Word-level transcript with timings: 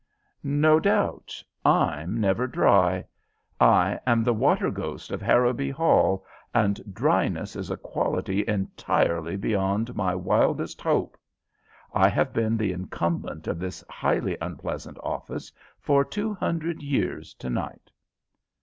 "No 0.41 0.79
doubt. 0.79 1.43
I'm 1.63 2.19
never 2.19 2.47
dry. 2.47 3.05
I 3.59 3.99
am 4.07 4.23
the 4.23 4.33
Water 4.33 4.71
Ghost 4.71 5.11
of 5.11 5.21
Harrowby 5.21 5.69
Hall, 5.69 6.25
and 6.55 6.81
dryness 6.91 7.55
is 7.55 7.69
a 7.69 7.77
quality 7.77 8.43
entirely 8.47 9.37
beyond 9.37 9.95
my 9.95 10.15
wildest 10.15 10.81
hope. 10.81 11.17
I 11.93 12.09
have 12.09 12.33
been 12.33 12.57
the 12.57 12.71
incumbent 12.71 13.45
of 13.47 13.59
this 13.59 13.83
highly 13.91 14.35
unpleasant 14.41 14.97
office 15.03 15.51
for 15.79 16.03
two 16.03 16.33
hundred 16.33 16.81
years 16.81 17.35
to 17.35 17.51
night." 17.51 17.91